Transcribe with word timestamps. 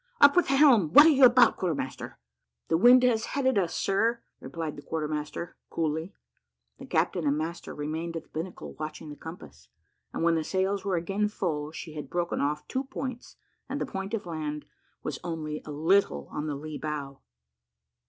"Up 0.19 0.35
with 0.35 0.47
the 0.47 0.55
helm; 0.55 0.91
what 0.93 1.05
are 1.05 1.09
you 1.09 1.25
about, 1.25 1.57
quarter 1.57 1.75
master?" 1.75 2.17
"The 2.69 2.77
wind 2.79 3.03
has 3.03 3.25
headed 3.37 3.55
us, 3.59 3.75
sir," 3.75 4.23
replied 4.39 4.75
the 4.75 4.81
quarter 4.81 5.07
master, 5.07 5.55
coolly. 5.69 6.11
The 6.79 6.87
captain 6.87 7.27
and 7.27 7.37
master 7.37 7.75
remained 7.75 8.15
at 8.17 8.23
the 8.23 8.29
binnacle 8.29 8.73
watching 8.79 9.11
the 9.11 9.15
compass; 9.15 9.69
and 10.11 10.23
when 10.23 10.33
the 10.33 10.43
sails 10.43 10.83
were 10.83 10.95
again 10.95 11.27
full, 11.27 11.71
she 11.71 11.93
had 11.93 12.09
broken 12.09 12.41
off 12.41 12.67
two 12.67 12.85
points 12.85 13.35
and 13.69 13.79
the 13.79 13.85
point 13.85 14.15
of 14.15 14.25
land 14.25 14.65
was 15.03 15.19
only 15.23 15.61
a 15.65 15.71
little 15.71 16.27
on 16.31 16.47
the 16.47 16.55
lee 16.55 16.79
bow. 16.79 17.19